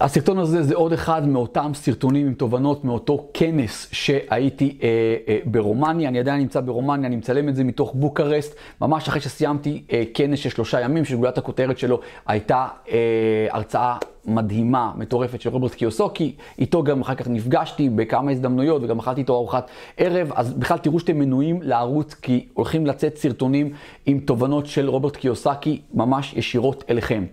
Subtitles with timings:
[0.00, 4.88] הסרטון הזה זה עוד אחד מאותם סרטונים עם תובנות מאותו כנס שהייתי אה,
[5.28, 6.08] אה, ברומניה.
[6.08, 10.38] אני עדיין נמצא ברומניה, אני מצלם את זה מתוך בוקרסט, ממש אחרי שסיימתי אה, כנס
[10.38, 13.96] של שלושה ימים, שגולת הכותרת שלו הייתה אה, הרצאה
[14.26, 19.34] מדהימה, מטורפת של רוברט קיוסוקי, איתו גם אחר כך נפגשתי בכמה הזדמנויות וגם אכלתי איתו
[19.34, 23.72] ארוחת ערב, אז בכלל תראו שאתם מנויים לערוץ כי הולכים לצאת סרטונים
[24.06, 27.24] עם תובנות של רוברט קיוסקי ממש ישירות אליכם.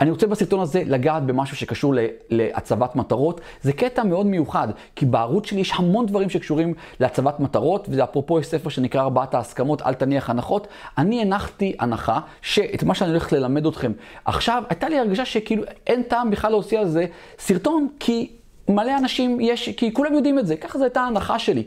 [0.00, 1.94] אני רוצה בסרטון הזה לגעת במשהו שקשור
[2.30, 7.88] להצבת מטרות, זה קטע מאוד מיוחד, כי בערוץ שלי יש המון דברים שקשורים להצבת מטרות,
[7.88, 10.66] וזה אפרופו יש ספר שנקרא ארבעת ההסכמות, אל תניח הנחות.
[10.98, 13.92] אני הנחתי הנחה שאת מה שאני הולך ללמד אתכם
[14.24, 17.06] עכשיו, הייתה לי הרגשה שכאילו אין טעם בכלל להוציא על זה
[17.38, 18.30] סרטון, כי
[18.68, 21.64] מלא אנשים יש, כי כולם יודעים את זה, ככה זו הייתה ההנחה שלי.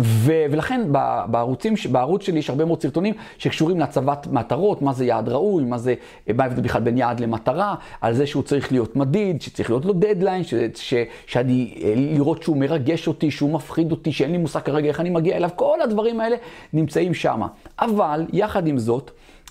[0.00, 0.80] ו, ולכן
[1.26, 5.78] בערוצים, בערוץ שלי יש הרבה מאוד סרטונים שקשורים להצבת מטרות, מה זה יעד ראוי, מה
[5.78, 5.94] זה,
[6.34, 9.92] מה ההבדל בכלל בין יעד למטרה, על זה שהוא צריך להיות מדיד, שצריך להיות לו
[9.92, 10.94] דדליין, ש, ש,
[11.26, 15.36] שאני, לראות שהוא מרגש אותי, שהוא מפחיד אותי, שאין לי מושג כרגע איך אני מגיע
[15.36, 16.36] אליו, כל הדברים האלה
[16.72, 17.42] נמצאים שם.
[17.78, 19.43] אבל, יחד עם זאת, אה,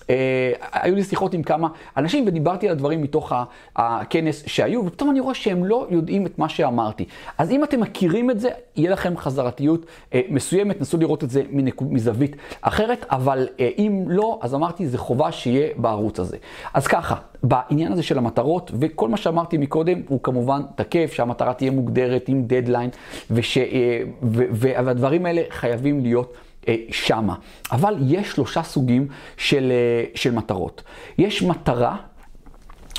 [0.72, 3.32] היו לי שיחות עם כמה אנשים ודיברתי על הדברים מתוך
[3.76, 7.04] הכנס שהיו, ופתאום אני רואה שהם לא יודעים את מה שאמרתי.
[7.38, 11.42] אז אם אתם מכירים את זה, יהיה לכם חזרתיות אה, מסוימת, נסו לראות את זה
[11.80, 16.36] מזווית אחרת, אבל אה, אם לא, אז אמרתי, זה חובה שיהיה בערוץ הזה.
[16.74, 21.70] אז ככה, בעניין הזה של המטרות, וכל מה שאמרתי מקודם הוא כמובן תקף, שהמטרה תהיה
[21.70, 22.90] מוגדרת עם דדליין,
[23.30, 23.58] וש,
[24.52, 26.38] והדברים האלה חייבים להיות אה,
[26.90, 27.34] שמה.
[27.72, 30.82] אבל יש שלושה סוגים של, אה, של מטרות.
[31.18, 31.96] יש מטרה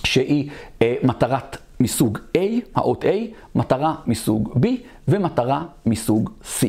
[0.04, 0.50] שהיא
[0.82, 2.40] אה, מטרת מסוג A,
[2.76, 3.08] האות A,
[3.56, 4.68] מטרה מסוג B
[5.08, 6.66] ומטרה מסוג C.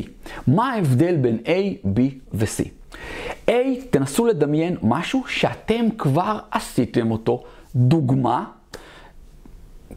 [0.47, 1.99] מה ההבדל בין A, B
[2.33, 2.63] ו-C?
[3.47, 3.51] A,
[3.89, 7.43] תנסו לדמיין משהו שאתם כבר עשיתם אותו.
[7.75, 8.45] דוגמה,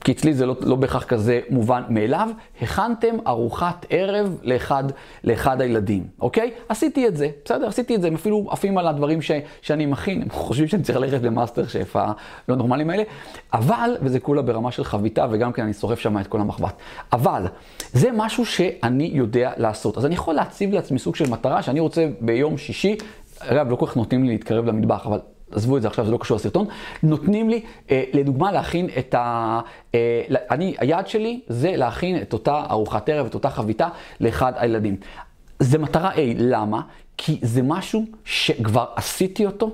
[0.05, 2.29] כי אצלי זה לא, לא בהכרח כזה מובן מאליו,
[2.63, 4.85] הכנתם ארוחת ערב לאחד,
[5.25, 6.51] לאחד הילדים, אוקיי?
[6.69, 9.31] עשיתי את זה, בסדר, עשיתי את זה, הם אפילו עפים על הדברים ש,
[9.63, 13.03] שאני מכין, הם חושבים שאני צריך ללכת למאסטר שף הלא נורמליים האלה,
[13.53, 16.75] אבל, וזה כולה ברמה של חביתה, וגם כן אני שורף שם את כל המחבת,
[17.13, 17.47] אבל
[17.93, 19.99] זה משהו שאני יודע לעשות.
[19.99, 22.97] אז אני יכול להציב לעצמי סוג של מטרה שאני רוצה ביום שישי,
[23.41, 25.19] אגב, לא כל כך נותנים לי להתקרב למטבח, אבל
[25.53, 26.67] עזבו את זה עכשיו, זה לא קשור לסרטון,
[27.03, 29.61] נותנים לי, אה, לדוגמה, להכין את ה...
[29.95, 33.89] אה, אני, היעד שלי זה להכין את אותה ארוחת ערב, את אותה חביתה
[34.21, 34.97] לאחד הילדים.
[35.59, 36.81] זה מטרה A, למה?
[37.17, 39.71] כי זה משהו שכבר עשיתי אותו.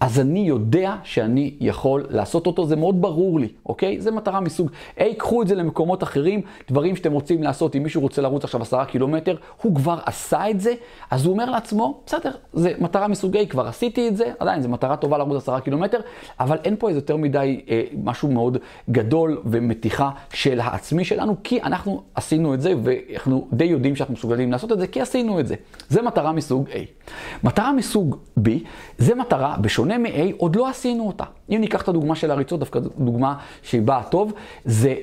[0.00, 4.00] אז אני יודע שאני יכול לעשות אותו, זה מאוד ברור לי, אוקיי?
[4.00, 6.40] זה מטרה מסוג, היי, קחו את זה למקומות אחרים,
[6.70, 10.60] דברים שאתם רוצים לעשות, אם מישהו רוצה לרוץ עכשיו עשרה קילומטר, הוא כבר עשה את
[10.60, 10.74] זה,
[11.10, 14.68] אז הוא אומר לעצמו, בסדר, זה מטרה מסוג A, כבר עשיתי את זה, עדיין, זו
[14.68, 16.00] מטרה טובה לרוץ עשרה קילומטר,
[16.40, 18.58] אבל אין פה איזה יותר מדי אה, משהו מאוד
[18.90, 24.52] גדול ומתיחה של העצמי שלנו, כי אנחנו עשינו את זה, ואנחנו די יודעים שאנחנו מסוגלים
[24.52, 25.54] לעשות את זה, כי עשינו את זה.
[25.88, 27.10] זה מטרה מסוג A.
[27.44, 28.50] מטרה מסוג B,
[28.98, 31.24] זה מטרה בשונה בשונה מ-A, עוד לא עשינו אותה.
[31.50, 34.32] אם ניקח את הדוגמה של הריצות, דווקא דוגמה שהיא באה טוב,
[34.64, 34.94] זה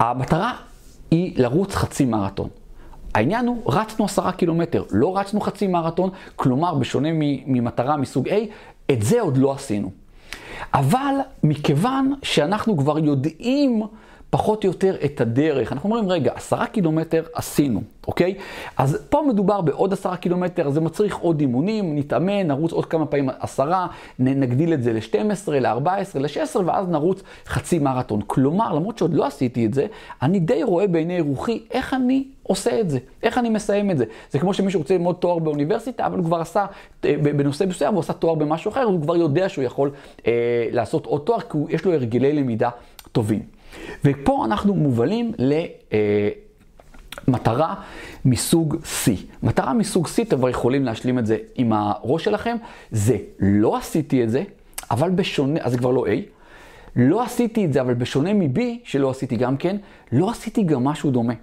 [0.00, 0.52] המטרה
[1.10, 2.48] היא לרוץ חצי מרתון.
[3.14, 7.08] העניין הוא, רצנו עשרה קילומטר, לא רצנו חצי מרתון, כלומר, בשונה
[7.46, 8.32] ממטרה מסוג A,
[8.90, 9.90] את זה עוד לא עשינו.
[10.74, 13.82] אבל מכיוון שאנחנו כבר יודעים
[14.30, 15.72] פחות או יותר את הדרך.
[15.72, 18.34] אנחנו אומרים, רגע, עשרה קילומטר עשינו, אוקיי?
[18.76, 23.28] אז פה מדובר בעוד עשרה קילומטר, זה מצריך עוד אימונים, נתאמן, נרוץ עוד כמה פעמים
[23.40, 23.86] עשרה,
[24.18, 28.20] נגדיל את זה ל-12, ל-14, ל-16, ואז נרוץ חצי מרתון.
[28.26, 29.86] כלומר, למרות שעוד לא עשיתי את זה,
[30.22, 34.04] אני די רואה בעיני רוחי איך אני עושה את זה, איך אני מסיים את זה.
[34.30, 36.66] זה כמו שמישהו רוצה ללמוד תואר באוניברסיטה, אבל הוא כבר עשה,
[37.04, 39.90] אה, בנושא מסוים, הוא עשה תואר במשהו אחר, הוא כבר יודע שהוא יכול
[40.26, 40.32] אה,
[40.70, 42.70] לעשות עוד תואר, כי יש לו הרגלי למידה
[43.12, 43.55] טובים.
[44.04, 45.32] ופה אנחנו מובלים
[47.28, 47.74] למטרה
[48.24, 49.10] מסוג C.
[49.42, 52.56] מטרה מסוג C, אתם כבר יכולים להשלים את זה עם הראש שלכם,
[52.90, 54.42] זה לא עשיתי את זה,
[54.90, 56.10] אבל בשונה, אז זה כבר לא A.
[56.96, 59.76] לא עשיתי את זה, אבל בשונה מ-B, שלא עשיתי גם כן,
[60.12, 61.34] לא עשיתי גם משהו דומה.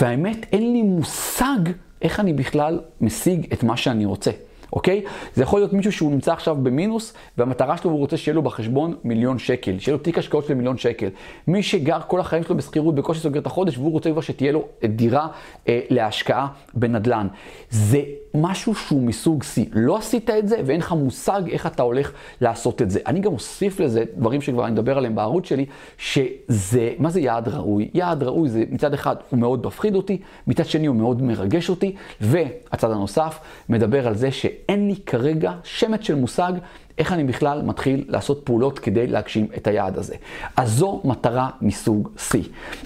[0.00, 1.58] והאמת, אין לי מושג
[2.02, 4.30] איך אני בכלל משיג את מה שאני רוצה.
[4.72, 5.02] אוקיי?
[5.34, 8.96] זה יכול להיות מישהו שהוא נמצא עכשיו במינוס, והמטרה שלו, הוא רוצה שיהיה לו בחשבון
[9.04, 11.08] מיליון שקל, שיהיה לו תיק השקעות של מיליון שקל.
[11.46, 14.64] מי שגר כל החיים שלו בשכירות, בקושי סוגר את החודש, והוא רוצה כבר שתהיה לו
[14.84, 15.28] דירה
[15.68, 17.26] אה, להשקעה בנדל"ן.
[17.70, 18.02] זה
[18.34, 19.60] משהו שהוא מסוג C.
[19.72, 23.00] לא עשית את זה, ואין לך מושג איך אתה הולך לעשות את זה.
[23.06, 25.66] אני גם אוסיף לזה דברים שכבר אני מדבר עליהם בערוץ שלי,
[25.98, 27.90] שזה, מה זה יעד ראוי?
[27.94, 31.94] יעד ראוי זה מצד אחד הוא מאוד מפחיד אותי, מצד שני הוא מאוד מרגש אותי,
[32.20, 33.38] והצד הנוסף
[33.68, 34.46] מדבר על זה ש...
[34.68, 36.52] אין לי כרגע שמץ של מושג
[37.00, 40.14] איך אני בכלל מתחיל לעשות פעולות כדי להגשים את היעד הזה.
[40.56, 42.36] אז זו מטרה מסוג C.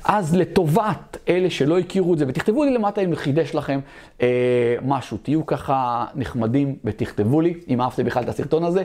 [0.04, 3.80] אז לטובת אלה שלא הכירו את זה, ותכתבו לי למטה אם חידש לכם
[4.22, 8.82] אה, משהו, תהיו ככה נחמדים ותכתבו לי, אם אהבתם בכלל את הסרטון הזה.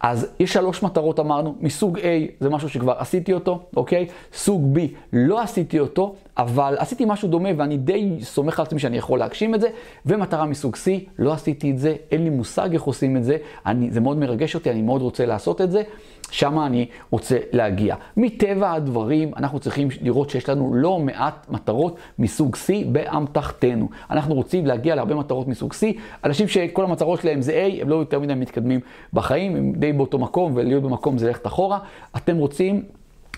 [0.00, 2.02] אז יש שלוש מטרות אמרנו, מסוג A
[2.40, 4.06] זה משהו שכבר עשיתי אותו, אוקיי?
[4.32, 4.80] סוג B
[5.12, 9.54] לא עשיתי אותו, אבל עשיתי משהו דומה ואני די סומך על עצמי שאני יכול להגשים
[9.54, 9.68] את זה,
[10.06, 10.88] ומטרה מסוג C,
[11.18, 13.36] לא עשיתי את זה, אין לי מושג איך עושים את זה,
[13.66, 15.82] אני, זה מאוד מרגש אותי, אני מאוד רוצה לעשות את זה,
[16.30, 17.96] שם אני רוצה להגיע.
[18.16, 23.88] מטבע הדברים, אנחנו צריכים לראות שיש לנו לא מעט מטרות מסוג C באמתחתנו.
[24.10, 27.96] אנחנו רוצים להגיע להרבה מטרות מסוג C, אנשים שכל המטרות שלהם זה A, הם לא
[27.96, 28.80] יותר מדי מתקדמים
[29.12, 31.78] בחיים, הם די באותו מקום, ולהיות במקום זה ללכת אחורה.
[32.16, 32.82] אתם רוצים...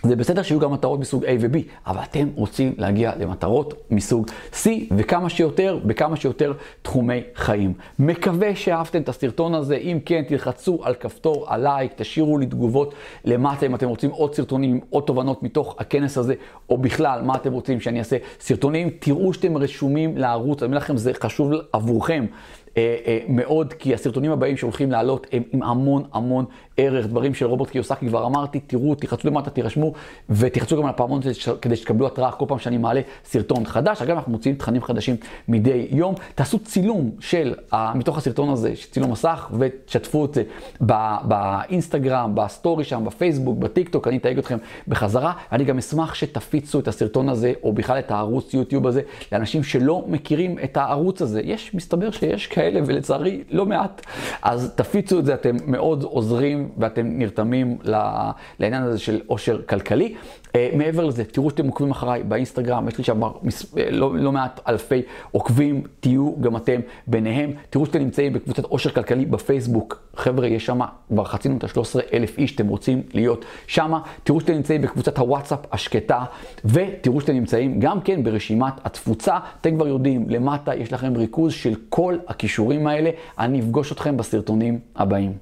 [0.05, 4.67] זה בסדר שיהיו גם מטרות מסוג A ו-B, אבל אתם רוצים להגיע למטרות מסוג C,
[4.97, 6.53] וכמה שיותר, בכמה שיותר
[6.83, 7.73] תחומי חיים.
[7.99, 13.67] מקווה שאהבתם את הסרטון הזה, אם כן, תלחצו על כפתור הלייק, תשאירו לי תגובות למטה
[13.67, 16.35] אם אתם רוצים עוד סרטונים עוד תובנות מתוך הכנס הזה,
[16.71, 18.91] או בכלל, מה אתם רוצים שאני אעשה סרטונים.
[18.99, 22.27] תראו שאתם רשומים לערוץ, אני אומר לכם, זה חשוב עבורכם.
[22.77, 26.45] אה, אה, מאוד, כי הסרטונים הבאים שהולכים לעלות הם עם המון המון
[26.77, 29.93] ערך, דברים של רוברט קיוסקי כבר אמרתי, תראו, תחצו למטה, תירשמו,
[30.31, 31.21] ותחצו גם על הפעמון
[31.63, 34.03] כדי שתקבלו התראה כל פעם שאני מעלה סרטון חדש.
[34.03, 35.17] אגב, אנחנו מוציאים תכנים חדשים
[35.49, 36.15] מדי יום.
[36.35, 37.55] תעשו צילום של,
[37.95, 40.43] מתוך הסרטון הזה, צילום מסך, ותשתפו את זה
[41.25, 45.33] באינסטגרם, בסטורי שם, בפייסבוק, בטיק טוק, אני אתייג אתכם בחזרה.
[45.53, 50.05] אני גם אשמח שתפיצו את הסרטון הזה, או בכלל את הערוץ יוטיוב הזה, לאנשים שלא
[50.09, 51.41] מכירים את הערוץ הזה.
[51.45, 52.64] יש, מסתבר שיש כאלה.
[52.65, 54.03] כאלה, ולצערי לא מעט.
[54.43, 57.79] אז תפיצו את זה, אתם מאוד עוזרים ואתם נרתמים
[58.59, 60.15] לעניין הזה של עושר כלכלי.
[60.57, 63.29] אה, מעבר לזה, תראו שאתם עוקבים אחריי באינסטגרם, יש לי שם אה,
[63.91, 67.53] לא, לא מעט אלפי עוקבים, תהיו גם אתם ביניהם.
[67.71, 70.03] תראו שאתם נמצאים בקבוצת עושר כלכלי בפייסבוק.
[70.17, 73.93] חבר'ה, יש שם, כבר חצינו את ה-13 אלף איש, אתם רוצים להיות שם.
[74.25, 76.25] תראו שאתם נמצאים בקבוצת הוואטסאפ השקטה,
[76.65, 79.39] ותראו שאתם נמצאים גם כן ברשימת התפוצה.
[79.61, 82.17] אתם כבר יודעים, למטה יש לכם ריכוז של כל
[82.55, 83.11] הכישורים האלה.
[83.39, 85.33] אני אפגוש אתכם בסרטונים הבאים.